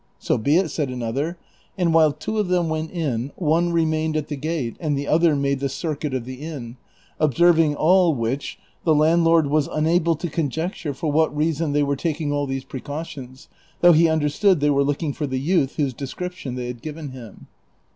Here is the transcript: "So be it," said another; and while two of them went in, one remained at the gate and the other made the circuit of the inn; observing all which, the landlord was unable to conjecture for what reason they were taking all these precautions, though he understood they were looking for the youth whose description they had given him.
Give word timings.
"So 0.27 0.39
be 0.39 0.57
it," 0.57 0.69
said 0.69 0.89
another; 0.89 1.37
and 1.77 1.93
while 1.93 2.11
two 2.11 2.39
of 2.39 2.47
them 2.47 2.69
went 2.69 2.89
in, 2.89 3.31
one 3.35 3.71
remained 3.71 4.17
at 4.17 4.29
the 4.29 4.35
gate 4.35 4.75
and 4.79 4.97
the 4.97 5.07
other 5.07 5.35
made 5.35 5.59
the 5.59 5.69
circuit 5.69 6.15
of 6.15 6.25
the 6.25 6.41
inn; 6.41 6.77
observing 7.19 7.75
all 7.75 8.15
which, 8.15 8.57
the 8.83 8.95
landlord 8.95 9.45
was 9.45 9.69
unable 9.71 10.15
to 10.15 10.27
conjecture 10.27 10.95
for 10.95 11.11
what 11.11 11.37
reason 11.37 11.73
they 11.73 11.83
were 11.83 11.95
taking 11.95 12.31
all 12.31 12.47
these 12.47 12.63
precautions, 12.63 13.47
though 13.81 13.93
he 13.93 14.09
understood 14.09 14.59
they 14.59 14.71
were 14.71 14.83
looking 14.83 15.13
for 15.13 15.27
the 15.27 15.39
youth 15.39 15.75
whose 15.75 15.93
description 15.93 16.55
they 16.55 16.65
had 16.65 16.81
given 16.81 17.09
him. 17.11 17.45